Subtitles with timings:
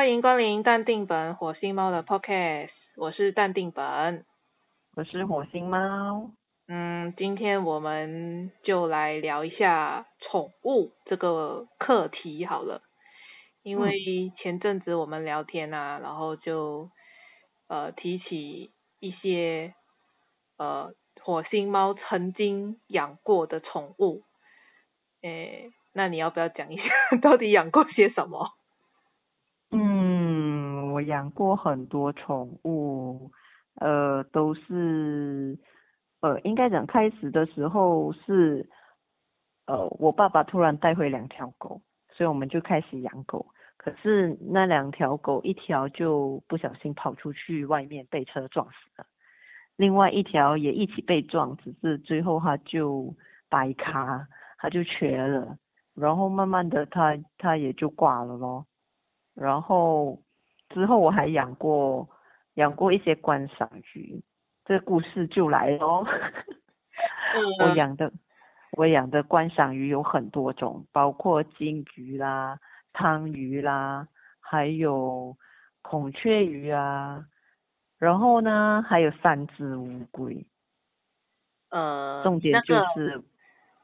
[0.00, 4.24] 欢迎光临淡定本火星猫的 Podcast，我是淡定本。
[4.96, 6.30] 我是火星猫。
[6.68, 12.80] 嗯，今天我们就来聊一下宠物这个课题好了，
[13.62, 13.92] 因为
[14.38, 16.88] 前阵子我们聊天啊，然后就
[17.68, 18.70] 呃提起
[19.00, 19.74] 一些
[20.56, 24.22] 呃火星猫曾经养过的宠物，
[25.20, 26.84] 诶，那你要不要讲一下
[27.20, 28.48] 到底养过些什么？
[31.02, 33.30] 养过很多宠物，
[33.76, 35.58] 呃，都是，
[36.20, 38.68] 呃，应该讲开始的时候是，
[39.66, 41.80] 呃，我爸爸突然带回两条狗，
[42.12, 43.46] 所以我们就开始养狗。
[43.76, 49.06] 可是那两条狗一条就不小心跑出去外面被车撞死了，
[49.76, 53.14] 另外一条也一起被撞，只是最后它就
[53.48, 54.26] 白卡，
[54.58, 55.56] 它就瘸了，
[55.94, 58.66] 然后慢慢的它它也就挂了咯。
[59.34, 60.20] 然后
[60.70, 62.08] 之后我还养过
[62.54, 64.22] 养过一些观赏鱼，
[64.64, 66.06] 这个故事就来咯。
[67.62, 68.12] 我养的
[68.72, 72.58] 我养的观赏鱼有很多种，包括金鱼啦、
[72.92, 74.08] 汤鱼啦，
[74.40, 75.36] 还有
[75.82, 77.24] 孔雀鱼啊，
[77.98, 80.46] 然后呢还有三只乌龟。
[81.70, 83.22] 呃，重点就是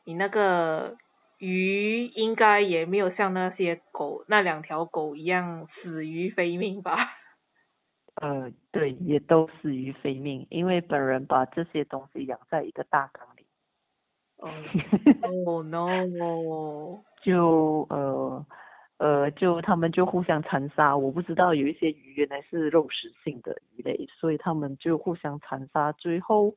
[0.04, 0.96] 你那个。
[1.38, 6.96] 鱼应该也没有像那些狗那两条狗一样死于非命吧？
[8.16, 13.44] 呃，对，也都死于非命，因为本人把这些东西养在一个大缸里。
[14.38, 17.02] 哦，no！
[17.22, 18.46] 就呃
[18.98, 26.54] 呃，就他们就互相残杀，我不知道有一些鱼原来是肉食性的鱼类，所以他们就互相残杀，最后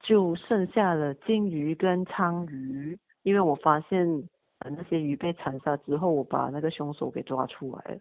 [0.00, 2.98] 就剩下了金鱼跟鲳鱼。
[3.24, 4.06] 因为我发现
[4.60, 8.00] 呃那些鱼被残杀之后，我把那个凶手给抓出来了。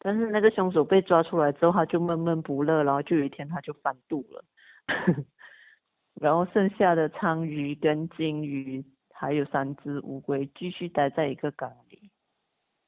[0.00, 4.44] 但是那个凶手被抓出来之后，他就闷闷不乐，然后就有一天他就反肚了。
[6.20, 12.10] 然后剩下的鲳鱼跟金鱼还有三只乌龟继续待在一个缸里。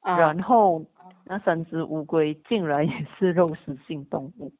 [0.01, 0.85] 然后
[1.25, 4.53] 那三只乌龟竟然也是肉食性动物，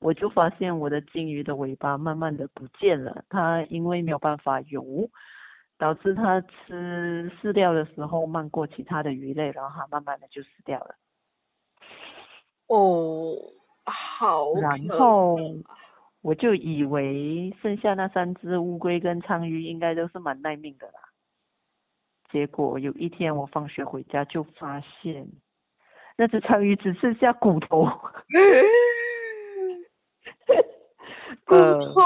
[0.00, 5.08] 我就发现我的金鱼的尾巴慢慢的不见了，它因为没有办法游。
[5.82, 10.94] 导致它吃饲料的时候慢过其他的鱼类，然后它慢慢的就死掉了。
[12.68, 13.34] 哦，
[13.84, 14.54] 好。
[14.60, 15.36] 然后
[16.22, 21.00] 我就以为剩下那三只乌龟跟鲳鱼应该都是蛮耐命的啦。
[22.30, 25.26] 结果有一天我放学回家就发现，
[26.16, 27.86] 那只鲳鱼只剩下骨头。
[31.44, 32.00] 骨头？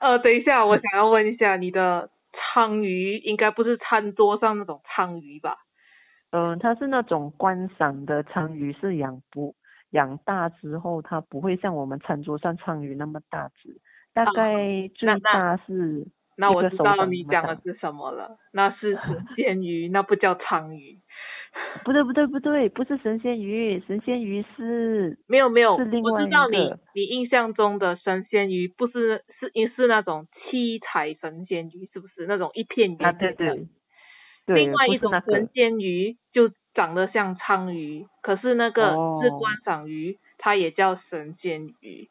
[0.00, 2.10] 呃，等一下，我想要问一下你的。
[2.32, 5.58] 鲳鱼应该不是餐桌上那种鲳鱼吧？
[6.30, 9.54] 嗯，它是那种观赏的鲳鱼，是养不
[9.90, 13.80] 养大之后，它不会像我们餐桌上鲳鱼那么大只，
[14.14, 16.06] 大概最大是
[16.36, 20.98] 那我知道你讲的是什么了，那是神仙 鱼，那不叫鲳鱼。
[21.84, 26.56] 不对不对不对，不是神仙鱼，神仙鱼是没有没有，是另外我知道你
[26.94, 33.12] 你印象中的神仙鱼不是是是那种七彩神仙鱼，是不是那种一片圆啊？
[33.12, 33.66] 对对，
[34.46, 38.90] 对，另外一种神仙鱼就长得像鲳鱼，可是那个
[39.22, 42.08] 是观赏鱼，它也叫神仙鱼。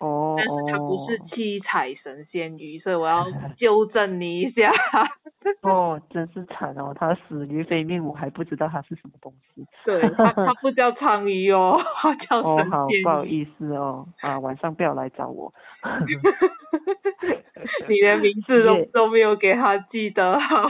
[0.00, 3.24] 哦，但是它不是七彩神仙鱼，所以我要
[3.58, 4.72] 纠正你一下。
[5.62, 9.64] 哦，真是惨哦，它死于非命，我还不知道它是什么东西。
[9.86, 12.68] 对，它它不叫鲳鱼哦， 它叫神仙。
[12.68, 15.52] 哦，好，不好意思哦，啊，晚上不要来找我。
[17.88, 20.66] 你连名字都都没有给他记得好。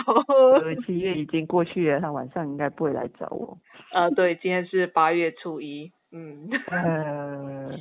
[0.87, 3.59] 七月已经过去了，他晚上应该不会来找我。
[3.93, 6.49] 呃，对，今天是八月初一，嗯。
[6.71, 7.77] 呃。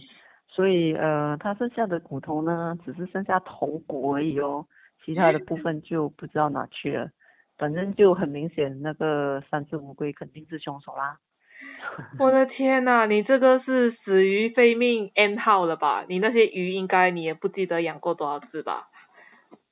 [0.60, 4.66] 所以呃，它剩下的骨头呢，只是剩下头骨而已哦，
[5.06, 7.12] 其他的部分就不知道哪去了。
[7.58, 11.18] 反正就很明显，那个三只乌龟肯定是凶手啦。
[12.20, 16.04] 我的天呐，你这个是死于非命 N 号了吧？
[16.10, 18.90] 你那些鱼应该你也不记得养过多少只吧？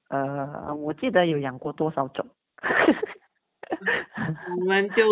[0.07, 2.27] 呃，我记得有养过多少种。
[4.57, 5.03] 我们就。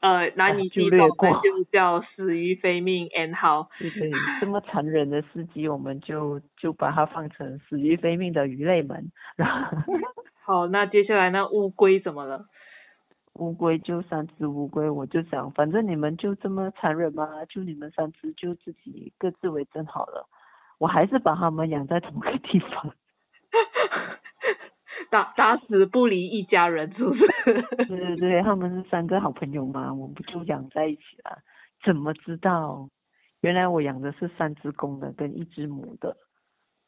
[0.00, 1.08] 呃，男女记错
[1.42, 3.68] 就叫死于非命，N 号。
[3.80, 4.10] 对对，
[4.40, 9.10] 这么残忍的司机，我们就就把它放成死于非命的鱼类们。
[10.40, 12.46] 好，那接下来那乌龟怎么了？
[13.34, 17.44] 乌龟就三只乌龟，我就想，反正你们就这么残忍吗？
[17.48, 20.28] 就你们三只就自己各自为政好了，
[20.78, 22.94] 我还是把它们养在同一个地方。
[25.10, 27.26] 打打死不离一家人，是不是？
[27.86, 31.38] 对对对，他们是三个好朋友嘛，我们不就养在一起了？
[31.84, 32.88] 怎么知道？
[33.40, 36.16] 原来我养的是三只公的跟一只母的。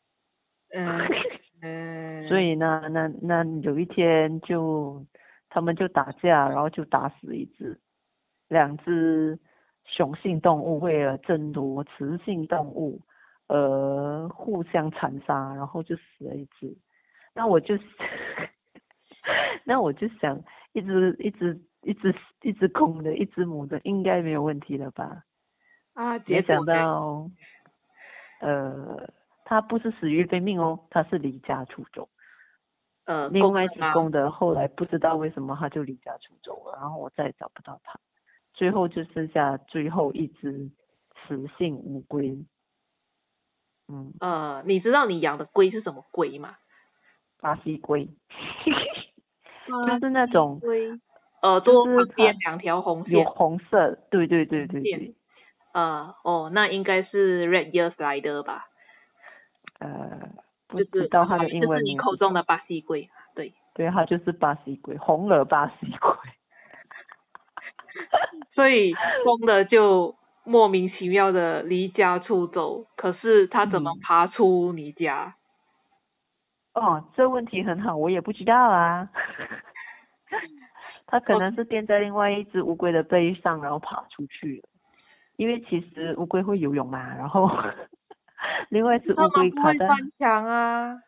[0.75, 1.01] 嗯
[1.63, 2.29] 嗯。
[2.29, 5.05] 所以呢，那那有一天就
[5.49, 7.81] 他们就打架，然后就打死一只，
[8.49, 9.39] 两只
[9.85, 13.01] 雄性动物为了争夺雌性动物，
[13.49, 16.77] 而，互相残杀，然后就死了一只。
[17.35, 17.79] 那我就，
[19.65, 20.43] 那我就想，
[20.73, 25.25] 一只一只一只一只公的，一只母的，应该没有问题了吧？
[25.95, 27.31] 啊，没想到，
[28.41, 29.13] 呃，
[29.45, 32.09] 它不是死于非命哦，它是离家出走。
[33.05, 37.99] 呃，另外一只公的后来不知道为什么它就离家出走了，然后我再也找不到它，
[38.53, 40.71] 最后就剩下最后一只
[41.15, 42.45] 雌性乌龟。
[43.89, 44.13] 嗯。
[44.21, 46.57] 呃，你知道你养的龟是什么龟吗？
[47.41, 48.09] 巴西龟。
[49.67, 50.91] 就是那种龟，
[51.43, 53.13] 耳朵旁边两条红线。
[53.13, 55.15] 有红色，对对对对对。
[55.73, 58.67] 呃，哦，那应该是 Red Ears 来的吧？
[59.79, 60.31] 呃，
[60.67, 61.85] 不知道它的英文名。
[61.85, 63.55] 就是你口中的巴西龟，对。
[63.75, 66.13] 对，它就是巴西龟，红耳巴西龟。
[68.53, 68.93] 所以
[69.25, 75.37] 公的就莫名其妙的离家出走，可是它怎么爬出你家？
[76.81, 79.07] 哦，这问题很好，我也不知道啊。
[81.07, 84.69] 它可能是垫在另外一只乌龟的背上，然后爬出去了。
[85.37, 87.51] 因为其实乌龟会游泳嘛，然后
[88.71, 89.87] 另外一只乌龟爬在。
[89.87, 91.03] 翻墙啊！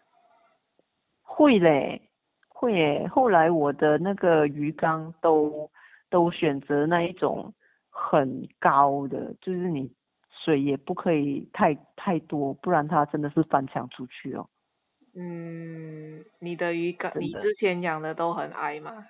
[1.22, 2.02] 会嘞，
[2.48, 3.06] 会诶。
[3.08, 5.70] 后来我的那个鱼缸都
[6.10, 7.54] 都选择那一种
[7.88, 9.90] 很高的，就是你
[10.44, 14.46] 水也不可以太太多，不然它真的是翻墙出去哦。
[15.14, 19.06] 嗯，你的鱼缸，你之前养的都很矮吗？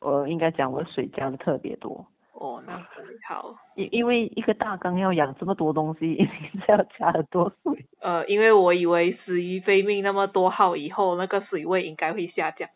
[0.00, 2.06] 我应该讲我水加的特别多。
[2.34, 3.56] 哦，那很好。
[3.76, 7.86] 因因为一个大缸要养这么多东西， 一定是要加很多水。
[8.00, 12.68] 呃，因为我以为死于非命那么多号以后，那个水位应该会下降。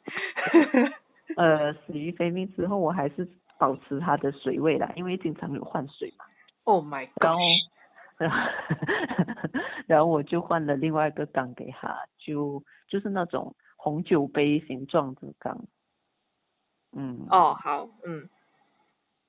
[1.36, 3.28] 呃， 死于非命之后，我还是
[3.58, 6.24] 保持它的水位啦，因为经常有换水嘛。
[6.64, 7.24] Oh my god！
[7.24, 7.40] 然后，
[9.86, 15.64] 然后我就换了另外一个缸给他，就就是那种红酒杯形状的缸。
[16.96, 17.26] 嗯。
[17.30, 18.28] 哦，好，嗯。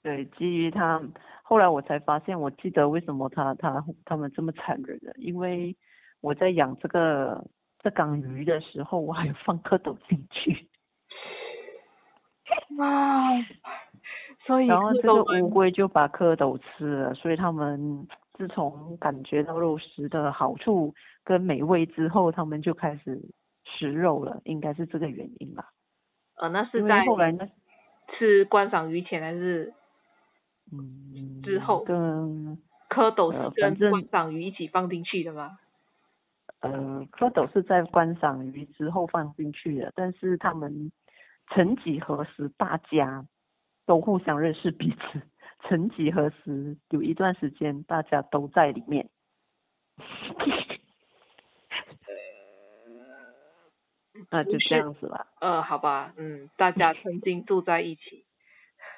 [0.03, 0.99] 对，基于他，
[1.43, 5.77] 后来我才发现，我记得为什么他他他们这么残忍的，因为
[6.21, 7.45] 我在养这个
[7.77, 10.67] 这缸鱼的时候，我还放蝌蚪进去。
[12.77, 13.29] 哇！
[14.47, 20.93] 所以然后这个乌龟就把蝌蚪吃了，所以他们自从感觉到肉食的好处
[21.23, 23.21] 跟美味之后，他们就开始
[23.63, 25.71] 食肉了，应该是这个原因吧。
[26.35, 27.47] 呃，那是在后来呢？
[28.17, 29.73] 吃观赏鱼前还是？
[30.71, 32.57] 嗯，之后跟
[32.89, 35.59] 蝌蚪是跟观赏鱼一起放进去的吗？
[36.61, 40.91] 呃，蝌蚪是在观赏鱼之后放进去的，但是他们
[41.49, 43.25] 曾几何时大家
[43.85, 45.21] 都互相认识彼此，
[45.67, 49.09] 曾几何时有一段时间大家都在里面。
[54.29, 55.25] 那就这样子吧。
[55.39, 58.25] 呃，好吧，嗯，大家曾经住在一起。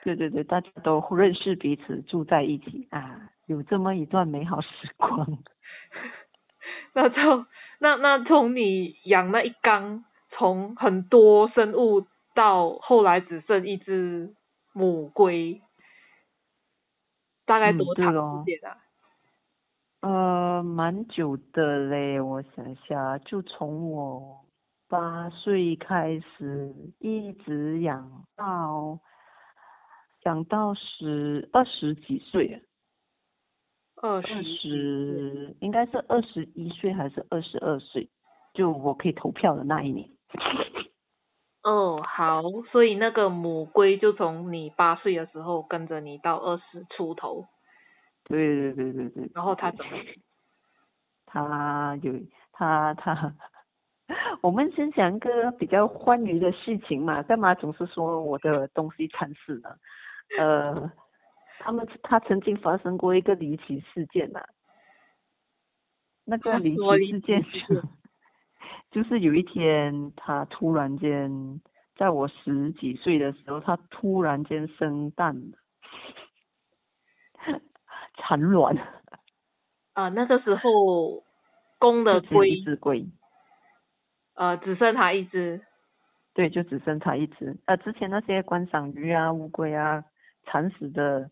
[0.03, 5.37] 对对对，大家都认识彼此，住在一起啊，有这么一段美好时光。
[6.93, 7.45] 那从
[7.79, 14.35] 那那从你养那一缸，从很多生物到后来只剩一只
[14.73, 15.61] 母龟，
[17.53, 18.77] 大概多长时间啊？
[20.01, 24.39] 呃，蛮久的嘞，我想一下，就从我
[24.89, 28.99] 八岁开始，一直养到。
[30.25, 32.63] 养到十二十几岁，
[34.01, 38.09] 二十应该是二十一岁还是二十二岁？
[38.53, 40.09] 就我可以投票的那一年。
[41.63, 42.41] 哦，好，
[42.71, 47.45] 所以那个母龟就从你八岁的时候跟着你到二十出头。
[48.25, 49.31] 对对对对对。
[49.33, 49.91] 然后它怎么？
[51.25, 52.13] 它 有
[52.51, 53.33] 它它，
[54.41, 59.77] 我们先讲一个比较欢愉的事情嘛，干嘛总是说我的东西惨死了？
[60.37, 60.91] 呃，
[61.59, 64.41] 他们他曾经发生过一个离奇事件呐，
[66.25, 67.81] 那个离奇事件就
[68.91, 71.61] 就是有一天他突然间
[71.95, 75.57] 在我十几岁的时候，他突然间生蛋了，
[78.17, 78.75] 产卵。
[79.93, 81.23] 啊，那个时候
[81.79, 83.05] 公的龟，一只龟，
[84.35, 85.61] 呃，只剩它一只。
[86.33, 87.57] 对，就只剩它一只。
[87.65, 90.03] 呃，之前那些观赏鱼啊、乌龟啊。
[90.45, 91.31] 惨死的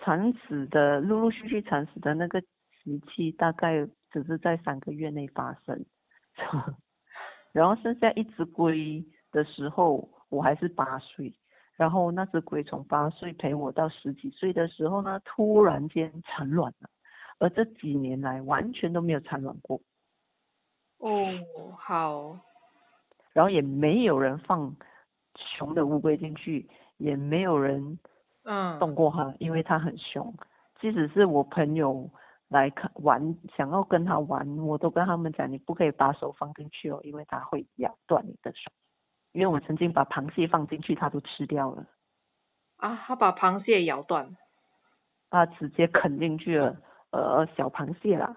[0.00, 5.86] 产死的陆陆续续产死的那个时期，大概只是在三个月内发生。
[7.52, 11.34] 然后剩下一只龟的时候，我还是八岁。
[11.76, 16.90] 然后那只龟从八岁陪我到十几岁的时候呢，突然间产卵了，
[17.38, 19.80] 而这几年来完全都没有产卵过。
[20.98, 21.28] 哦，
[21.78, 22.36] 好。
[23.32, 24.74] 然后也没有人放
[25.36, 28.00] 雄的乌龟进去，也没有人
[28.42, 30.34] 嗯动过它，因为它很凶。
[30.80, 32.10] 即使是我朋友
[32.48, 38.70] 来看玩，想要跟他玩，我都跟他们讲，你不可以把手放进去哦，因为它会咬断你的手。
[39.32, 41.86] 因为我曾经把螃蟹放进去，它都吃掉了。
[42.78, 44.36] 啊，他把螃蟹咬断。
[45.30, 48.36] 它直接啃进去了，呃，小螃蟹啦。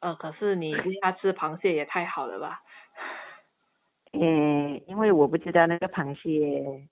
[0.00, 2.62] 呃，可是你喂它吃螃蟹也太好了吧？
[4.12, 6.88] 诶，因为我不知道那个螃蟹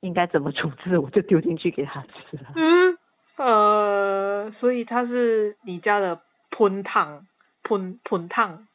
[0.00, 2.52] 应该怎么处置，我就丢进去给它吃了。
[2.54, 2.96] 嗯，
[3.36, 7.26] 呃，所以它是你家的喷烫，
[7.62, 8.66] 喷喷烫。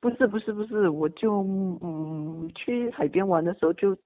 [0.00, 3.96] 不是不是不是，我就嗯去海边玩的时候就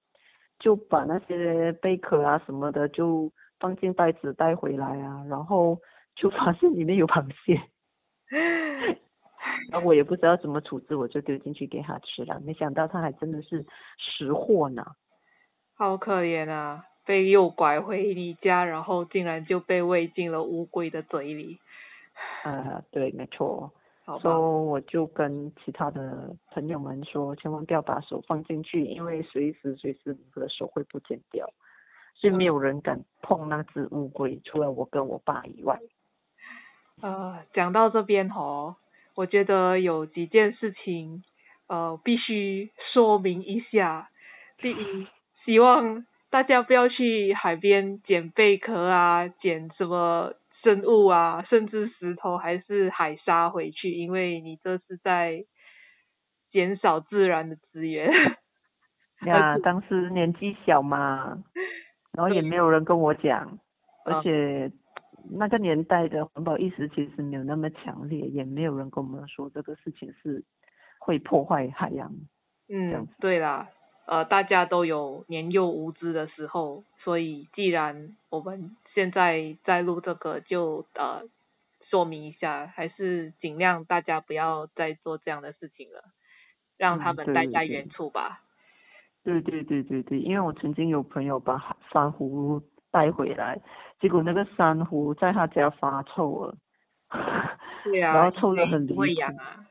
[0.59, 5.79] 就把那些贝壳啊什么的就放进袋子带回来啊，然后
[6.15, 7.61] 就发现里面有螃蟹，
[9.71, 13.63] 然后我也不知道怎么处置，我就丢进去给它吃了，没想到它还真的是
[13.97, 14.83] 识货呢。
[15.75, 21.59] 好可怜啊，被诱拐回你家，然后竟然就被喂进了乌龟的嘴里。
[22.43, 23.71] 啊，对，没错。
[24.05, 24.21] 好吧。
[24.21, 31.49] 所以我就跟其他的朋友们说，千万不要把手放进去，因为随时随时你的手会不见掉。
[32.15, 35.79] 所以没有人敢碰那只乌龟，除了我跟我爸以外。
[37.01, 38.75] 呃，讲到这边吼，
[39.15, 41.23] 我觉得有几件事情，
[41.67, 44.09] 呃，必须说明一下。
[44.59, 45.07] 第一，
[45.43, 55.45] 希望大家不要去海边捡贝壳啊，捡什么生物啊，甚至石头还是海沙回去，因为你这是在
[56.51, 58.09] 减少自然的资源。
[59.27, 61.37] 呀， 当时年纪小嘛，
[62.13, 63.59] 然后也没有人跟我讲，
[64.03, 64.71] 而且
[65.29, 70.43] 那个年代的环保意识其实没有那么强烈，也没有人跟我们说这个事情是
[70.99, 72.11] 会破坏海洋。
[72.69, 73.69] 嗯，对啦，
[74.05, 81.23] 呃，大家都有年幼无知的时候，所以既然我们现在在录这个，就呃
[81.89, 86.03] 说明一下，还是尽量大家不要再做这样的事情了，
[86.77, 88.41] 让他们待在原处吧。
[89.23, 93.61] 对对对对对，因为我曾经有朋友把珊瑚带回来，
[94.01, 96.57] 结果那个珊瑚在他家发臭了。
[97.85, 98.13] 对啊。
[98.19, 99.01] 然后臭的很离谱。
[99.39, 99.65] 啊。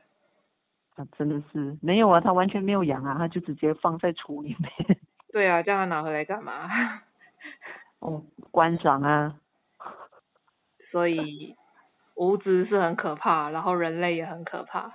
[0.95, 4.97] 啊，真的是没有啊，他完全没有养啊，他就直接放在橱里面。
[5.31, 6.69] 对啊，叫他拿回来干嘛？
[7.99, 9.35] 哦，观赏啊。
[10.91, 11.55] 所以
[12.15, 14.93] 无知是很可怕，然后人类也很可怕。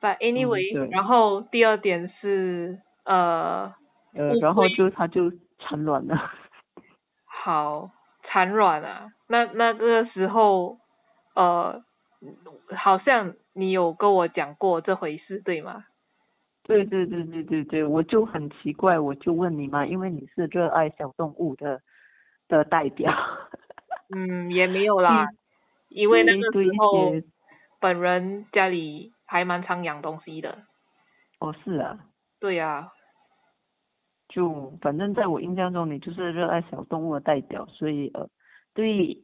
[0.00, 3.74] But anyway，、嗯、然后第二点是呃。
[4.16, 6.30] 呃，然后就它就产卵了。
[7.26, 7.90] 好，
[8.22, 9.10] 产卵啊！
[9.26, 10.78] 那那个时候，
[11.34, 11.82] 呃，
[12.76, 15.84] 好像你有跟我讲过这回事，对吗？
[16.64, 21.82] 对对对对对对，我就很奇怪，我就问你嘛，因为你是热爱小动物的
[22.48, 23.12] 的代表。
[24.14, 25.26] 嗯，也没有啦，
[25.90, 27.12] 因为那个时候
[27.80, 30.58] 本人家里还蛮常养东西的。
[31.38, 31.98] 哦，是啊。
[32.40, 32.88] 对呀、啊。
[34.28, 38.28] 就反正在我印象中，你就是热爱小动物的代表，所以呃，
[38.72, 39.18] 对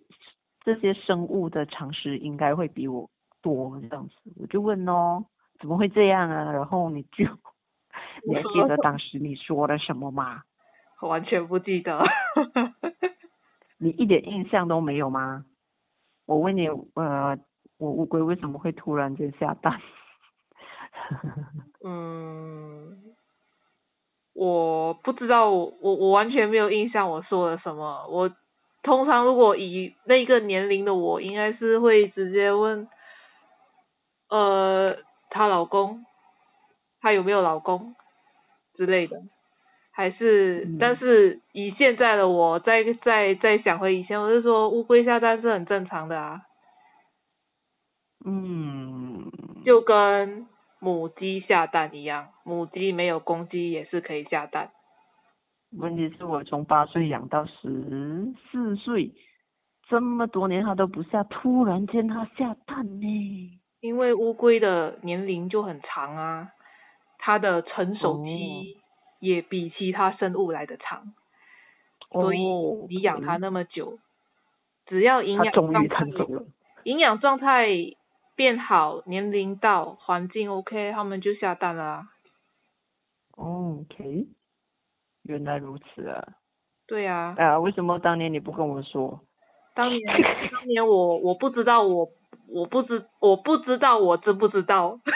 [0.75, 3.11] 这些生物的常识应该会比我
[3.43, 4.15] 多这样子。
[4.41, 5.25] 我就问哦，
[5.59, 6.53] 怎么会这样啊？
[6.53, 7.25] 然后你就，
[8.25, 10.43] 你还记得当时你说了什么吗？
[11.03, 12.01] 完全不记得。
[13.79, 15.45] 你一点印象都没有吗？
[16.27, 17.37] 我问你，呃，
[17.79, 19.81] 我乌龟为什么会突然间下蛋？
[21.83, 22.97] 嗯。
[24.33, 28.07] 我不知道，我我我完全没有印象我说了什么。
[28.09, 28.31] 我
[28.83, 32.89] 通常如果以那个年龄的我，应该是会直接问，
[34.29, 34.97] 呃，
[35.31, 36.05] 她老公，
[37.01, 37.95] 她有没有老公
[38.75, 39.23] 之类的，
[39.93, 46.43] 还是，嗯、但是以现在的我再再再想回以前，我就说乌龟下蛋是很正常的啊。
[48.25, 49.31] 嗯。
[49.65, 50.47] 就跟。
[50.83, 54.71] 母鸡下蛋一样，母鸡没有公鸡也是可以下蛋。
[55.73, 59.13] 问题是我从八岁养到十四岁，
[59.89, 63.61] 这么多年它都不下，突然间它下蛋呢？
[63.81, 66.53] 因为乌龟的年龄就很长啊，
[67.19, 68.77] 它的成熟期
[69.21, 71.15] 也比其他生物来的长，
[72.11, 72.39] 哦、所以
[72.89, 73.99] 你养它那么久，
[74.87, 76.47] 只要营养它终于状态成熟了。
[76.85, 77.69] 营养状态
[78.35, 82.09] 变好，年龄到，环境 OK，它们就下蛋了啊。
[83.37, 84.27] 哦 OK，
[85.31, 86.27] 原来如此啊！
[86.89, 89.21] 对啊，啊，为什么当年你不跟我说？
[89.75, 90.01] 当年
[90.51, 92.09] 当年我我不知道我
[92.49, 94.99] 我不知我不知道我知不知道。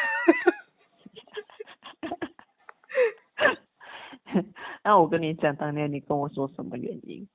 [4.85, 7.27] 那我跟你讲，当年你跟我说什么原因？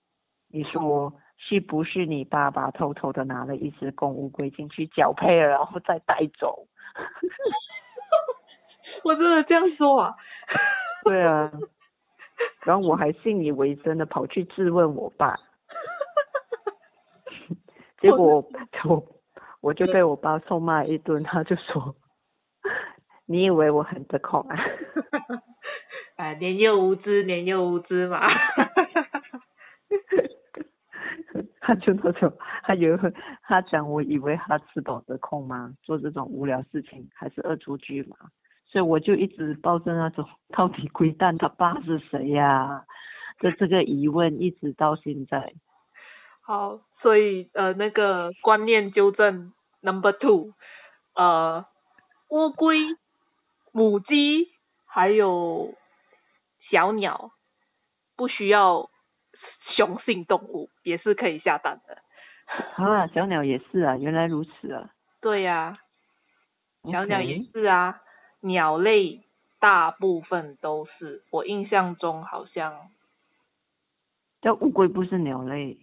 [0.52, 6.66] 你说是不是你爸爸偷偷的拿了一只公乌龟进去交配了，然后再带走？
[9.04, 10.16] 我真的这样说啊？
[11.04, 11.52] 对啊，
[12.66, 15.36] 然后我还信以为真的跑去质问我爸，
[18.02, 18.46] 结果
[18.86, 19.06] 我
[19.62, 21.96] 我就被我爸臭骂一顿，他就说
[23.26, 24.56] ：“你以为我很得空啊？”
[26.16, 28.22] 哎，年幼无知，年幼无知嘛。
[31.62, 32.98] 他就那种，他有
[33.44, 35.74] 他讲，我以为他吃饱得空吗？
[35.84, 38.18] 做这种无聊事情还是恶作剧嘛？
[38.72, 42.86] 所以我就一直抱着那种到底龟蛋他爸是谁呀、
[43.40, 45.54] 的这个疑问，一直到现在。
[46.42, 50.54] 好，所以呃那个观念纠正 number two，
[51.16, 51.66] 呃
[52.30, 52.78] 乌龟、
[53.72, 54.50] 母鸡
[54.86, 55.74] 还有
[56.70, 57.32] 小鸟
[58.16, 58.90] 不需要
[59.76, 62.02] 雄性动物，也是可以下蛋的。
[62.84, 64.90] 啊，小鸟也是啊，原来如此啊。
[65.22, 65.78] 对呀、
[66.92, 68.02] 小鸟也是啊，
[68.42, 69.22] 鸟类
[69.60, 72.90] 大部分都是，我印象中好像
[74.42, 75.78] 但乌龟不是鸟类。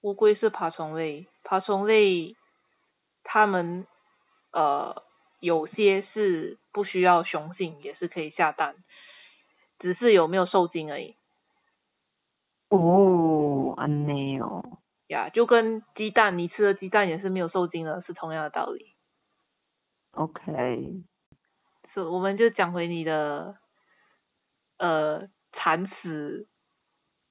[0.00, 2.34] 乌龟是爬虫类，爬虫类
[3.22, 3.86] 它们
[4.52, 5.02] 呃
[5.40, 8.76] 有些是不需要雄性，也是可以下蛋，
[9.78, 11.14] 只是有没有受精而已
[12.70, 14.78] 哦，安内哦。
[15.08, 18.94] 呀就跟鸡蛋，你吃的鸡蛋也是没有受精的，是同样的道理。
[20.12, 21.02] OK，
[21.92, 23.56] 是，我们就讲回你的
[24.78, 26.46] 呃惨死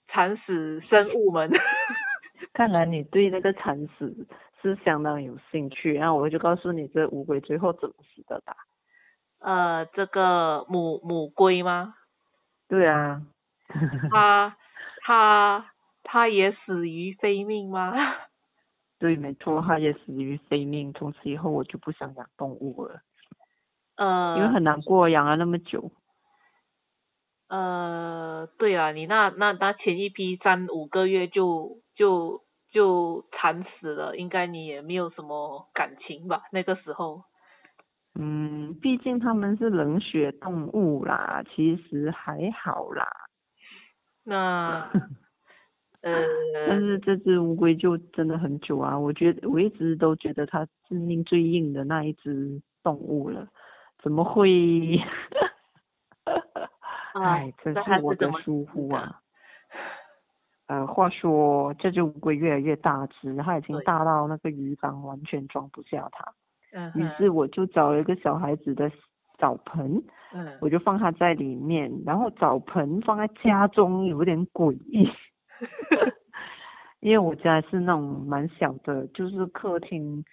[0.07, 1.51] 惨死生物们。
[2.53, 4.27] 看来你对那个惨死
[4.61, 8.55] 是相当有兴趣，然后我就告诉你这乌龟最后怎么死的吧。
[9.39, 11.95] 呃，这个母母龟吗？
[12.67, 13.21] 对啊。
[14.09, 14.57] 它
[15.03, 15.71] 它
[16.03, 17.93] 它也死于非命吗？
[18.99, 20.91] 对，没错，它也死于非命。
[20.91, 23.01] 从此以后，我就不想养动物了，
[23.99, 25.91] 呃，因为很难过，养了那么久。
[27.49, 36.43] 呃，对啊，你那那那前一批三五个月就就就惨死了，应该你也没有什么感情吧？
[36.53, 37.23] 那个时候，
[38.17, 43.05] 嗯，毕竟他们是冷血动物啦，其实还好啦。
[44.23, 44.89] 那
[46.01, 46.13] 呃但
[46.69, 53.47] 呃，是这只乌龟就真的很久啊，我觉得我一直都觉得它是命最硬的那一只动物了，
[54.01, 54.99] 怎么会？
[57.13, 59.19] 哎，真是我的疏忽啊！
[60.67, 66.23] 呃，话说这只乌龟越来越大只，它已经大到那个鱼缸完全装不下它。
[66.71, 68.89] 于嗯于是我就找了一个小孩子的
[69.39, 75.09] 澡盆，嗯我就放它在里面，然后澡盆放在家中有点诡异，
[77.01, 80.23] 因为我家是那种蛮小的，就是客厅、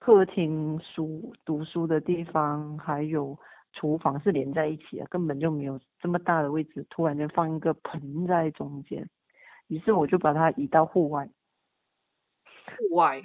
[0.00, 3.36] 客厅书读书的地方，还有
[3.72, 9.08] 厨房是连在一起的，根本就没有这么大的位置，突然间放一个盆在中间，
[9.66, 11.28] 于是我就把它移到户外，
[12.78, 13.20] 户外，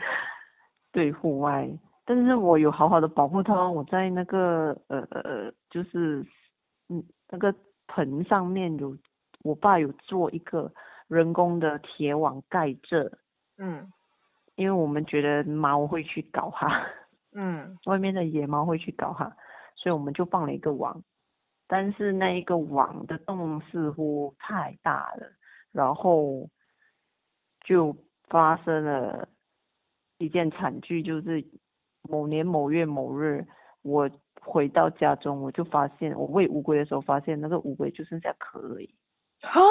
[0.92, 1.70] 对户外，
[2.06, 6.26] 但是我有好好的保护它，我在那个呃呃就是
[6.90, 7.54] 嗯那个
[7.88, 8.98] 盆上面有
[9.44, 10.74] 我爸有做一个
[11.08, 13.20] 人工的铁网盖着，
[13.58, 13.92] 嗯
[14.56, 16.86] 因为我们觉得猫会去搞它，
[17.34, 19.36] 嗯外面的野猫会去搞它，
[19.76, 21.04] 所以我们就放了一个网，
[21.68, 25.32] 但是那一个网的洞似乎太大了，
[25.72, 26.50] 然后
[27.62, 27.96] 就
[28.28, 29.28] 发生了
[30.18, 31.44] 一件惨剧，就是
[32.04, 33.46] 某年某月某日，
[33.82, 38.94] 我回到家中，我就发现我喂乌龟的时候，发现那个乌龟就剩下壳而已，
[39.42, 39.62] 哈，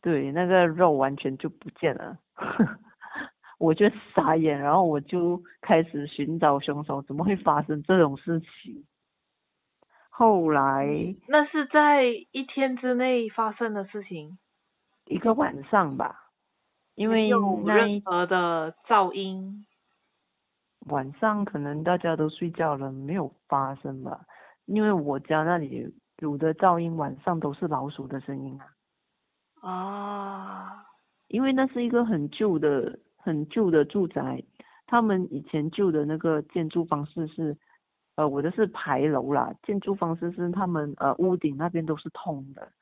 [0.00, 2.18] 对，那个肉完全就不见了。
[3.60, 8.86] 我就傻眼，然后我就开始寻找凶手，怎么会发生这种事情？
[10.08, 14.38] 后来那是在一天之内发生的事情，
[15.04, 16.30] 一个晚上吧，
[16.94, 19.66] 因为没有任何的噪音。
[20.86, 24.24] 晚上可能大家都睡觉了，没有发生吧。
[24.64, 28.58] 因为我家那里有的噪音晚上都是老鼠的声音
[29.60, 30.86] 啊，啊，
[31.28, 34.42] 因为那是一个很旧的很旧的住宅，
[34.86, 37.56] 他们以前旧的那个建筑方式是，
[38.16, 42.72] 呃，我的是牌楼啦，建筑方式是他们呃屋顶那边都是通的，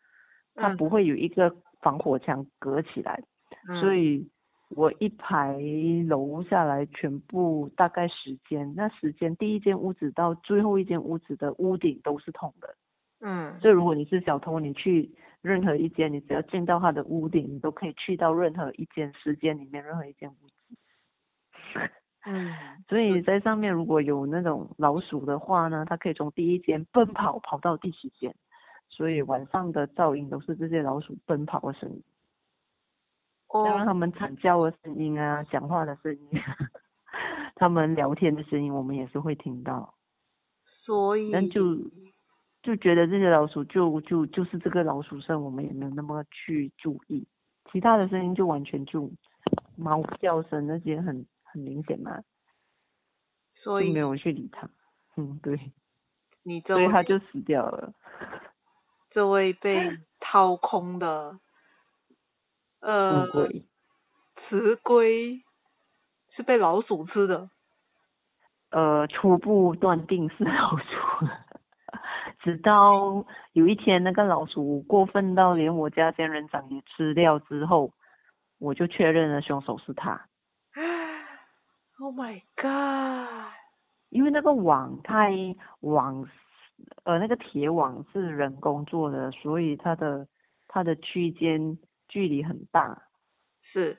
[0.54, 3.22] 它嗯不会有一个防火墙隔起来，
[3.68, 4.28] 嗯所以
[4.70, 5.58] 我一排
[6.06, 12.74] 楼下来全部大概时间，那时间第一间屋子到最后一间屋子的屋顶都是通的。
[13.20, 13.58] 嗯。
[13.60, 15.10] 所以如果你是小偷，你去
[15.42, 20.54] 任何一间，你只要进到他的屋顶，你都可以去到任何一间时间里面任何一间屋子。
[22.24, 22.52] 嗯
[22.88, 28.34] 所以在上面如果有那种老鼠的话呢，它可以从第一间奔跑跑到第十间，
[28.88, 32.02] 所以晚上的噪音都是这些老鼠奔跑的声音，
[33.48, 33.82] 哦。
[33.84, 36.28] 它们惨叫的声音啊，讲话的声音，
[37.54, 39.94] 他们聊天的声音我们也是会听到。
[40.84, 41.62] 所以那就
[42.68, 47.26] 就觉得这些老鼠就就就是这个老鼠声，我们也没有那么去注意，
[47.72, 49.10] 其他的声音就完全就
[49.74, 52.22] 猫叫声那些很很明显嘛，
[53.54, 54.68] 所以就没有去理它。
[55.16, 55.72] 嗯，对，
[56.42, 57.94] 你这所以它就死掉了。
[59.12, 61.40] 这位被掏空的
[62.80, 63.24] 呃
[64.50, 65.42] 雌龟
[66.36, 67.48] 是被老鼠吃的。
[68.68, 70.84] 呃，初步断定是老鼠，
[72.40, 77.92] 直到有一天那个老鼠过分到连我家仙人掌也吃掉之后，
[78.58, 80.28] 我就确认了凶手是他。
[82.00, 83.52] Oh my god！
[84.10, 85.32] 因为那个网太
[85.80, 86.28] 网，
[87.02, 90.28] 呃，那个铁网是人工做的，所以它的
[90.68, 91.76] 它的区间
[92.08, 93.02] 距离很大。
[93.62, 93.98] 是，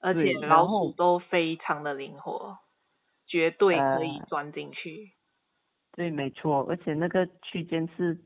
[0.00, 2.58] 而且老后鼠都非常的灵活，
[3.26, 5.12] 绝对可以呃钻进去。
[5.98, 8.16] 对，没错，而且那个区间是，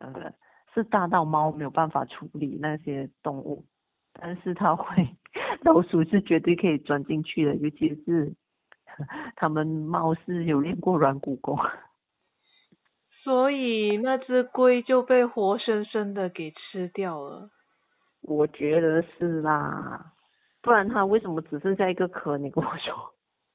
[0.00, 0.34] 呃，
[0.74, 3.64] 是大到猫没有办法处理那些动物，
[4.12, 5.16] 但是它会，
[5.62, 8.34] 老鼠是绝对可以钻进去的，尤其是
[9.34, 11.58] 他们猫是有练过软骨功。
[13.24, 17.48] 所以那只龟就被活生生的给吃掉了。
[18.20, 20.12] 我觉得是啦，
[20.60, 22.36] 不然它为什么只剩下一个壳？
[22.36, 23.14] 你跟我说，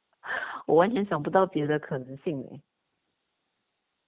[0.65, 2.63] 我完全想不到别的可能性诶。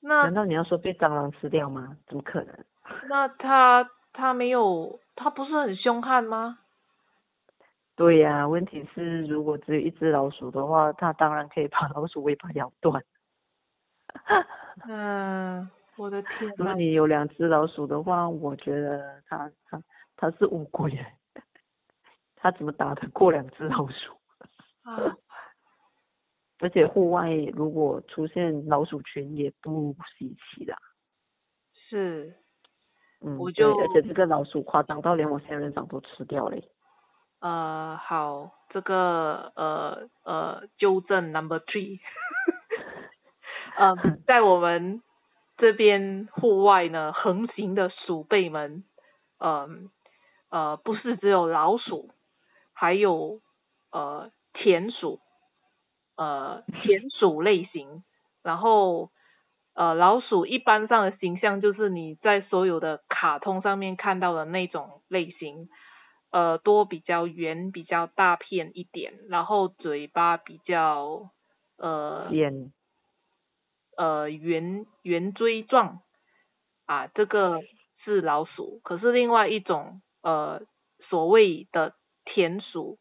[0.05, 1.97] 那难道你要说被蟑螂吃掉吗？
[2.07, 2.53] 怎么可能？
[3.09, 6.59] 那它它没有，它不是很凶悍吗？
[7.95, 13.03] 对呀、问题是如果只有一只老鼠的话，它当然可以把老鼠尾巴咬断。
[14.87, 19.81] 嗯，我的天呐如果，你有两只老鼠的话，我觉得它它
[20.17, 21.05] 它是乌龟耶，
[22.35, 24.13] 它怎么打得过两只老鼠？
[24.83, 25.15] 啊，
[26.59, 30.77] 而且户外如果出现老鼠群也不稀奇啦。
[31.89, 32.35] 是，
[33.21, 36.69] 嗯，我对就而且这个老鼠夸张到连我仙人掌都吃掉嘞。
[37.39, 41.99] 呃，好，这个呃呃纠正 number three，
[43.77, 45.03] 呃， 在我们
[45.57, 48.85] 这边户外呢，横行的鼠辈们，
[49.39, 49.89] 嗯
[50.49, 52.11] 呃不是只有老鼠，
[52.71, 53.41] 还有
[53.91, 55.19] 呃田鼠，
[56.15, 58.03] 呃田鼠类型，
[58.43, 59.11] 然后
[59.73, 65.69] 呃老鼠一般上的形象就是你在所有的卡通上面看到的那种类型。
[66.35, 71.29] 耳朵比较圆，比较大片一点，然后嘴巴比较
[71.77, 72.73] 呃尖，
[73.95, 75.99] 呃圆圆锥状
[76.87, 77.61] 啊，这个
[78.03, 78.81] 是老鼠。
[78.83, 80.63] 可是另外一种呃
[81.07, 81.93] 所谓的
[82.25, 82.97] 田鼠，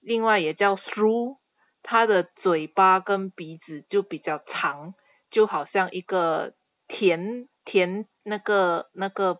[0.00, 1.36] 另外也叫 shrew，
[1.90, 4.92] 它的嘴巴跟鼻子就比较长，
[5.30, 6.52] 就好像一个
[6.86, 9.38] 甜甜那个那个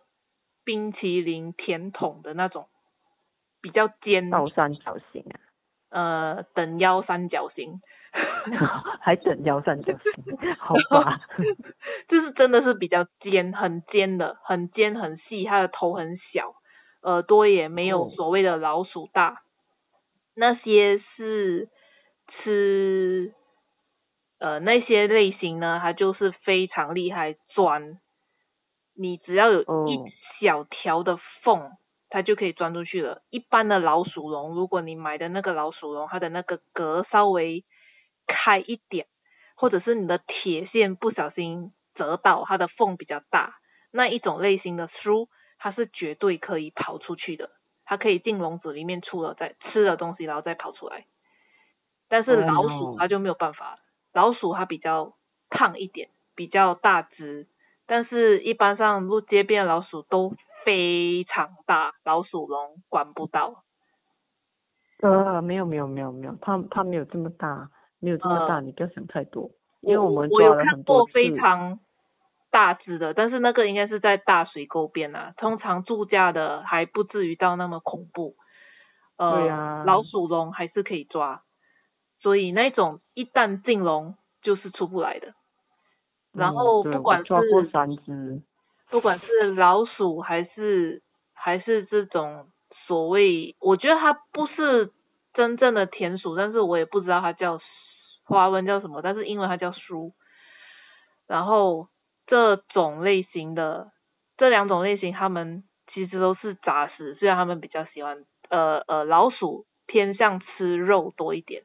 [0.65, 2.67] 冰淇淋甜筒的那种。
[3.61, 5.37] 比较尖，倒三角形啊，
[5.89, 7.81] 呃，等腰三角形，
[9.01, 11.19] 还等腰三角形，好吧？
[12.07, 16.55] 就是真的是比较尖，很尖的，很尖很细，它的头很小，
[17.03, 19.41] 耳朵也没有哦所谓的老鼠大。
[20.35, 21.67] 那些是
[22.29, 23.33] 吃，
[24.39, 27.99] 呃，那些类型呢，它就是非常厉害钻，
[28.95, 29.99] 你只要有哦一
[30.39, 31.71] 小条的缝。
[32.11, 33.21] 它就可以钻出去了。
[33.29, 37.63] 一般的老鼠笼，如果你买的那个老鼠笼，它的那个格稍微
[38.25, 39.05] 开一点，
[39.55, 43.59] 或者是你的铁线不小心折到，它的缝比较大，
[43.91, 45.27] 那一种类型的 through，
[45.59, 47.51] 它是绝对可以跑出去的。
[47.85, 51.05] 它可以进笼子里面，出了再吃了东西，然后再跑出来。
[52.09, 53.77] 但是 Oh 老鼠它就没有办法了，
[54.13, 55.13] 老鼠它比较
[55.49, 57.47] 胖一点，比较大只，
[57.85, 60.33] 但是一般上路街边的老鼠都
[60.65, 63.63] 非常大，老鼠笼管不到。
[65.01, 67.69] 呃，没有没有没有没有，它它没有这么大，
[67.99, 71.05] 没有这么大，呃你不要想太多，因为我们我有看过。
[71.05, 71.79] 非常
[72.51, 75.33] 大只的，但是那个应该是在大水沟边啊。
[75.37, 78.35] 通常住家的还不至于到那么恐怖。
[79.17, 81.43] 呃，对啊老鼠笼还是可以抓，
[82.21, 85.33] 所以那种一旦进笼就是出不来的。
[86.33, 88.41] 然后不管抓过是三只，
[88.89, 91.01] 不管是老鼠还是
[91.33, 92.49] 还是这种
[92.85, 94.91] 所谓，我觉得它不是
[95.33, 97.59] 真正的田鼠，但是我也不知道它叫
[98.25, 100.13] 花纹叫什么，但是英文它叫鼠。
[101.27, 101.87] 然后
[102.27, 103.91] 这种类型的
[104.37, 111.63] 这两种类型，它们其实都是杂食，虽然它们比较喜欢呃呃老鼠偏向吃肉多一点，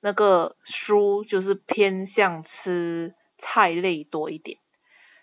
[0.00, 4.58] 那个鼠就是偏向吃菜类多一点，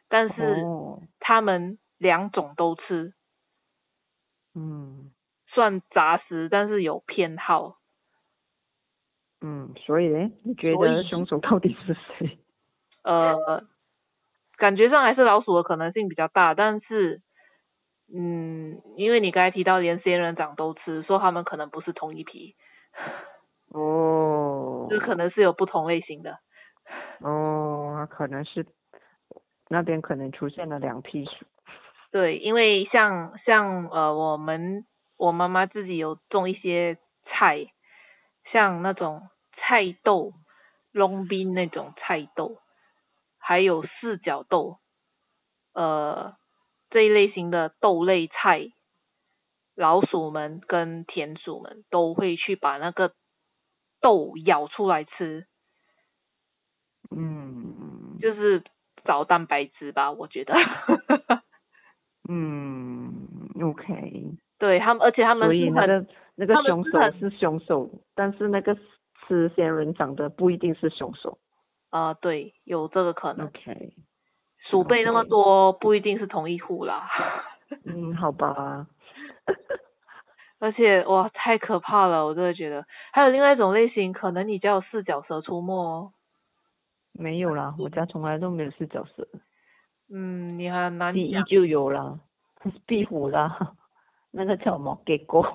[0.09, 3.13] 但是哦，它们两种都吃，
[4.53, 5.11] 嗯
[5.47, 7.77] 算杂食，但是有偏好。
[9.41, 12.39] 嗯，所以呢，你觉得凶手到底是谁？
[13.03, 13.63] 呃，
[14.57, 17.21] 感觉上还是老鼠的可能性比较大，但是，
[18.11, 22.55] 嗯，因为你刚才提到连仙人掌都吃，说他们可能不是同一批，
[23.79, 26.39] 哦就可能是有不同类型的。
[27.19, 28.65] 哦，可能是
[29.67, 31.45] 那边可能出现了两批鼠。
[32.11, 34.85] 对，因为像像呃，我们
[35.17, 37.65] 我妈妈自己有种一些菜，
[38.51, 40.33] 像那种菜豆、
[40.91, 42.57] 龙斌那种菜豆，
[43.39, 44.77] 还有四角豆，
[45.73, 46.35] 呃，
[46.89, 48.67] 这一类型的豆类菜，
[49.75, 53.11] 老鼠们跟田鼠们都会去把那个
[54.05, 55.47] 豆咬出来吃，
[57.09, 58.63] 嗯就是
[59.03, 60.53] 找蛋白质吧，我觉得。
[62.29, 63.11] 嗯
[63.63, 64.37] ，OK。
[64.59, 68.75] 对他们，而且他们所以是很那个那个凶手是凶手，但是那个
[69.25, 71.39] 吃仙人掌的不一定是凶手。
[71.89, 73.47] 啊、对，有这个可能。
[73.47, 73.95] OK，
[74.69, 77.09] 鼠辈那么多，不一定是同一户啦。
[77.85, 78.85] 嗯，好吧。
[80.65, 82.87] 而且哇，太可怕了，我真的觉得。
[83.13, 86.11] 还有另外一种类型，可能你家有四脚蛇出没哦。
[87.11, 89.27] 没有啦，我家从来都没有四脚蛇。
[90.09, 91.13] 嗯，你很难讲。
[91.13, 92.19] 第一就有啦，
[92.87, 93.75] 壁虎啦，
[94.33, 94.99] 那个叫什么？
[95.05, 95.45] 给狗，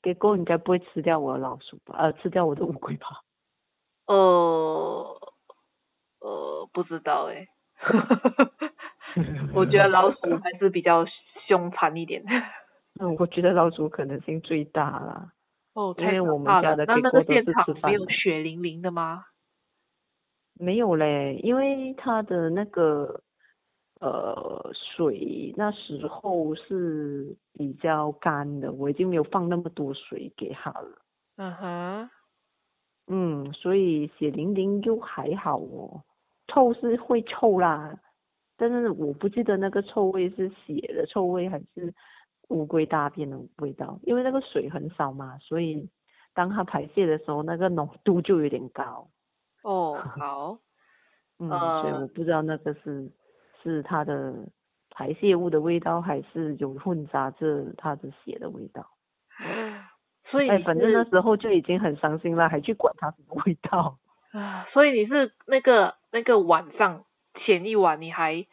[0.00, 1.94] 给狗应该不会吃掉我的老鼠吧？
[1.98, 3.08] 呃，吃掉我的乌龟吧？
[4.06, 5.20] 呃
[6.20, 7.46] 呃，不知道诶。
[9.54, 11.04] 我觉得老鼠还是比较
[11.46, 12.24] 凶残一点。
[12.98, 15.32] 嗯，我觉得老鼠可能性最大啦。
[15.74, 16.84] 哦，因为我们家怕了。
[16.86, 19.24] 那那个现场没有血淋淋的吗？
[20.58, 23.22] 没有嘞，因为它的那个
[24.00, 31.02] 呃水那时候是比较干的，我已经没有放那么多水给它了。
[31.36, 32.10] 嗯哼。
[33.08, 36.02] 嗯，所以血淋淋又还好哦，
[36.48, 38.00] 臭是会臭啦，
[38.56, 41.94] 但是我不记得那个臭味是血的臭味还是
[42.48, 45.88] 乌龟大便的味道，因为那个水很少嘛，所以
[46.34, 49.08] 当它排泄的时候，那个浓度就有点高。
[49.62, 50.58] 哦， 好。
[51.38, 53.10] 嗯，呃所以我不知道那个是
[53.62, 54.34] 是它的
[54.90, 58.86] 排泄物的味道，还是有混杂着它的血的味道。
[60.30, 63.98] 所以哎，反正那是时候就已经很伤心了，还去管它什么味道。
[64.32, 67.04] 啊，所以你是那个那个晚上
[67.44, 68.46] 前一晚你还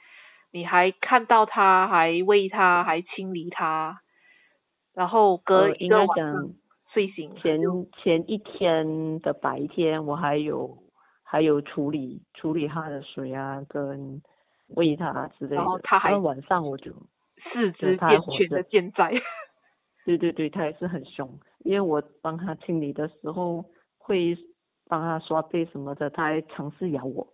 [0.54, 4.02] 你还看到它，还喂它，还清理它，
[4.94, 6.54] 然后隔呃，应该一个晚上
[6.94, 7.60] 睡醒前
[8.04, 10.78] 前一天的白天，我还有
[11.24, 14.22] 还有处理处理它的水啊，跟
[14.68, 15.56] 喂它之类的。
[15.56, 16.92] 然后它还晚上我就，
[17.52, 19.12] 四肢健全的健在。
[20.06, 23.66] 对 对对，它也是很凶，因为我帮它清理的时候
[23.98, 24.38] 会
[24.88, 27.33] 帮它刷背什么的，它还尝试咬我。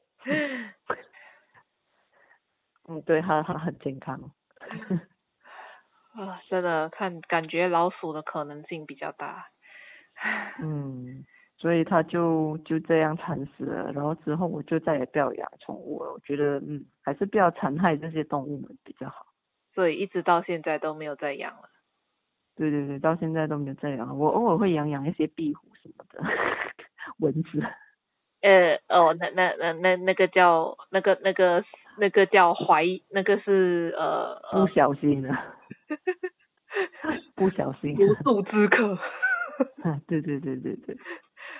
[2.89, 4.19] 嗯，对，它它很健康。
[6.13, 9.45] 啊，真的看感觉老鼠的可能性比较大。
[10.62, 11.23] 嗯，
[11.58, 16.12] 所以它就就这样惨死了，然后之后我就再也不要养宠物了。
[16.12, 19.28] 我觉得嗯，还是不要残害这些动物们比较好。
[19.73, 21.69] 所以一直到现在都没有再养了。
[22.56, 26.21] 对对对，到现在都没有再养，我偶尔会养养一些壁虎什么的，
[27.19, 27.63] 蚊子。
[28.41, 31.63] 呃哦，那那那那那个叫那个那个
[31.97, 35.30] 那个叫怀，那个是呃不呃小心的，
[37.36, 37.95] 不小心。
[37.95, 38.97] 不速之客。
[40.08, 40.95] 对对对对对，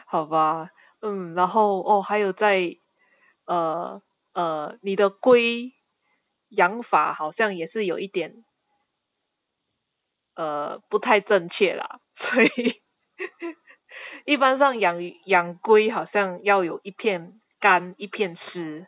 [0.07, 0.69] 好吧，
[1.01, 2.77] 嗯，然后哦，还有在
[3.45, 4.01] 呃
[4.33, 5.73] 呃，你的龟
[6.49, 8.45] 养法好像也是有一点
[10.35, 12.81] 呃不太正确啦，所以
[14.29, 18.85] 一般上养鱼养龟好像要有一片干一片湿。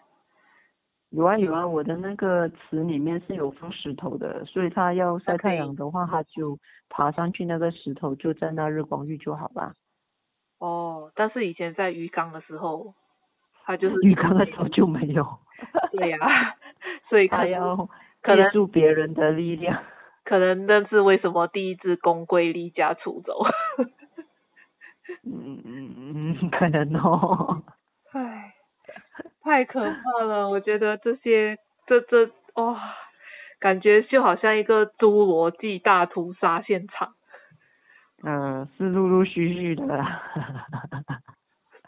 [1.09, 9.73] 有啊有啊，我的那个池里面是有放石头的，所以它要晒太阳的话，它就爬上去那个石头，就在那日光浴就好了。
[10.59, 12.93] 哦，但是以前在鱼缸的时候，
[13.65, 15.25] 它就是 鱼缸的时候就没有。
[15.93, 16.19] 对呀，
[17.09, 17.89] 所以它要
[18.21, 19.81] 可能助别人的力量。
[20.23, 23.43] 可能那是为什么第一只公龟离家出走。
[25.23, 27.63] 嗯嗯嗯，可能哦。
[28.13, 28.53] 唉。
[29.43, 31.57] 太可怕了，我觉得这些
[31.87, 32.79] 这这哇，
[33.59, 37.15] 感觉就好像一个侏罗纪大屠杀现场。
[38.23, 40.05] 嗯，是陆陆续续的。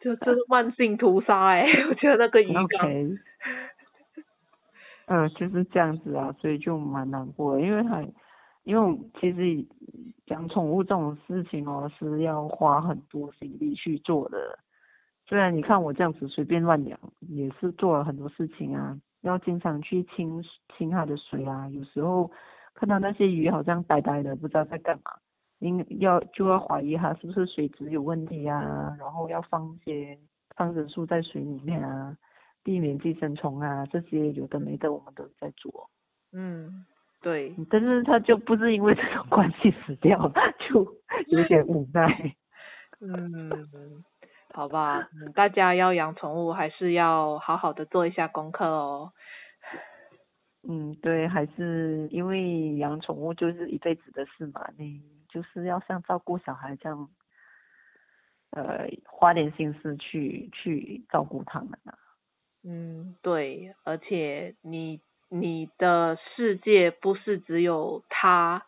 [0.01, 2.89] 就这是万幸屠杀哎，我觉得那个鱼缸。
[5.05, 8.03] 嗯，就是这样子啊，所以就蛮难过，因为他，
[8.63, 9.65] 因为其实
[10.33, 14.57] 养宠物这种事情哦，是要花很多心力去做的。
[15.27, 20.43] 虽然你看我这样子随便乱养，也是做了很多事情啊，要经常去清
[20.75, 22.29] 清它的水啊，有时候
[22.73, 25.11] 看到那些鱼好像呆呆的，不知道在干嘛，
[25.59, 30.17] 应要就要怀疑它是不是水质有问题啊，然后要放些
[30.55, 32.17] 抗生素在水里面啊，
[32.63, 35.89] 避免寄生虫啊，这些有的没的我们都在做。
[36.33, 36.85] 嗯，
[37.23, 37.55] 对。
[37.71, 40.33] 但是他就不是因为这种 关系死掉了，
[40.69, 40.85] 就
[41.29, 42.35] 有点无奈。
[43.01, 44.03] 嗯。
[44.53, 49.11] 好吧，大家要养宠物还是要好好的做一下功课哦。
[50.69, 57.09] 嗯，对，还是因为养宠物就是一辈子的事嘛，你就是要像照顾小孩这样，
[58.51, 61.97] 呃，花点心思去去照顾他们啊。
[62.63, 65.01] 嗯，对，而且你
[65.33, 68.65] 你的世界不是只有他，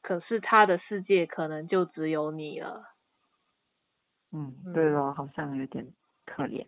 [0.00, 2.84] 可是他的世界可能就只有你了。
[4.32, 5.86] 嗯，对了，好像有点
[6.24, 6.66] 可怜。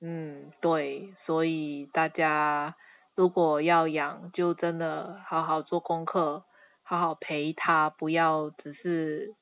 [0.00, 2.76] 嗯，对，所以大家
[3.14, 6.44] 如果要养，就真的好好做功课，
[6.82, 9.34] 好好陪他，不要只是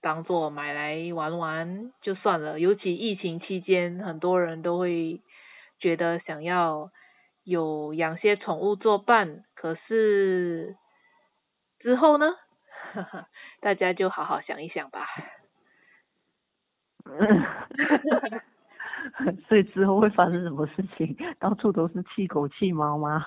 [0.00, 2.60] 当做买来玩玩就算了。
[2.60, 5.22] 尤其疫情期间，很多人都会
[5.80, 6.90] 觉得想要
[7.48, 10.76] 有养些宠物作伴，可是
[11.78, 12.26] 之后呢？
[13.60, 15.06] 大家就好好想一想吧。
[19.48, 21.16] 所以之后会发生什么事情？
[21.40, 23.24] 到处都是弃狗弃猫吗？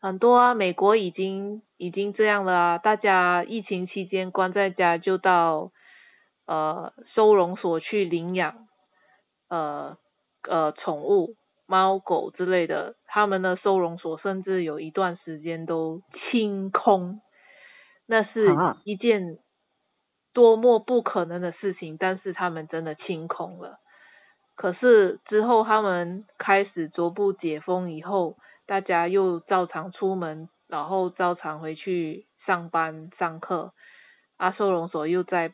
[0.00, 2.78] 很多啊，美国已经已经这样了啊！
[2.78, 5.70] 大家疫情期间关在家，就到
[6.46, 8.66] 呃收容所去领养
[9.48, 9.96] 呃
[10.48, 12.96] 呃宠物猫狗之类的。
[13.06, 17.20] 他们的收容所甚至有一段时间都清空，
[18.06, 18.48] 那是
[18.84, 19.38] 一件。
[20.34, 23.80] 多么不可能的事情，但是他们真的清空了。
[24.56, 33.74] 可是之后他们开始逐步解封以后，大家又照常出门，然后照常回去上班上课，
[34.38, 35.52] 啊收容所又在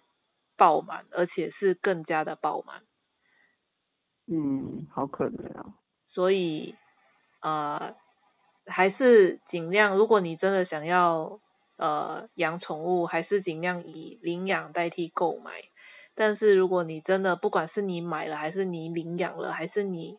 [0.56, 2.82] 爆满，而且是更加的爆满。
[4.30, 5.74] 嗯，好可怜啊。
[6.18, 6.74] 所以，
[7.42, 7.94] 呃，
[8.66, 11.38] 还是尽量，如果你真的想要。
[11.81, 15.52] 呃，养宠物还是尽量以领养代替购买。
[16.16, 20.18] 但是如果你真的不管是你买了还是你领养了，还是你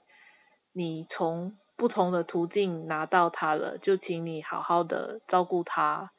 [0.72, 6.12] 你从不同的途径拿到它了，就请你好好的照顾它，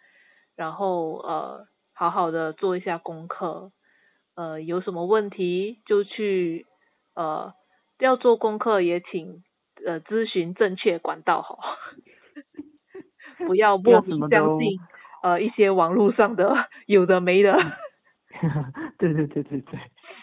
[0.57, 3.73] 然后呃好好的做一下功课。
[4.35, 6.67] 呃，有什么问题就去
[7.15, 7.55] 呃
[7.99, 9.43] 要做功课也请
[9.87, 11.59] 呃咨询正确管道好，
[13.47, 14.79] 不 要莫名相信。
[15.23, 16.55] 呃，一些网络上的
[16.87, 17.53] 有的没的，
[18.97, 19.79] 对对对对对，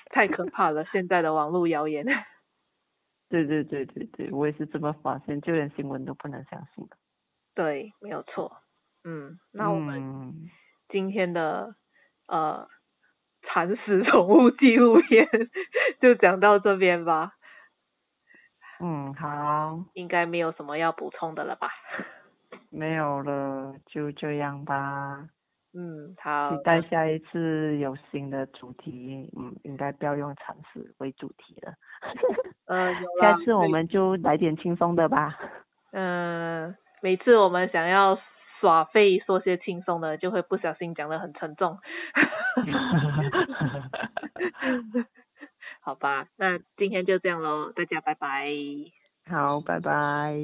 [0.09, 0.83] 太可怕了！
[0.85, 2.03] 现在的网络谣言。
[3.29, 6.87] 对对对对对，我也是这么发现，就连新闻都不能相信
[7.53, 8.57] 对，没有错。
[9.03, 10.33] 嗯，那我们
[10.89, 11.75] 今天的
[12.27, 12.67] 呃
[13.43, 15.27] 蚕食宠物纪录片
[16.01, 17.33] 就讲到这边吧。
[18.79, 19.79] 嗯，好。
[19.93, 21.69] 应该没有什么要补充的了吧？
[22.69, 25.27] 没有了，就这样吧。
[25.73, 26.51] 嗯，好。
[26.51, 31.73] 期待下一次有新的主题，嗯，应该不要用常识为主题了。
[32.67, 35.35] 呃，下次我们就来点轻松的吧。
[35.91, 38.19] 嗯，每次我们想要
[38.59, 41.77] 耍废说些轻松的，就会不小心讲的很沉重。
[45.87, 48.51] 好吧，那今天就这样喽，大家拜拜。
[49.25, 50.35] 好，拜拜。